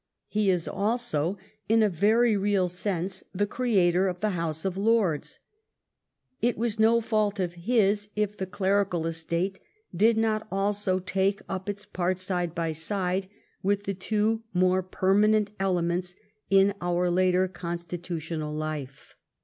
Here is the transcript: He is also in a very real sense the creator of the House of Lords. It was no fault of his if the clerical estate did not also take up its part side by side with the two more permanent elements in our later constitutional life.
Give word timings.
He 0.29 0.49
is 0.49 0.67
also 0.67 1.37
in 1.69 1.83
a 1.83 1.87
very 1.87 2.35
real 2.35 2.67
sense 2.67 3.23
the 3.35 3.45
creator 3.45 4.07
of 4.07 4.19
the 4.19 4.31
House 4.31 4.65
of 4.65 4.75
Lords. 4.75 5.37
It 6.41 6.57
was 6.57 6.79
no 6.79 7.01
fault 7.01 7.39
of 7.39 7.53
his 7.53 8.09
if 8.15 8.35
the 8.35 8.47
clerical 8.47 9.05
estate 9.05 9.59
did 9.95 10.17
not 10.17 10.47
also 10.51 10.97
take 10.97 11.41
up 11.47 11.69
its 11.69 11.85
part 11.85 12.17
side 12.17 12.55
by 12.55 12.71
side 12.71 13.29
with 13.61 13.83
the 13.83 13.93
two 13.93 14.41
more 14.55 14.81
permanent 14.81 15.51
elements 15.59 16.15
in 16.49 16.73
our 16.81 17.11
later 17.11 17.47
constitutional 17.47 18.55
life. 18.55 19.13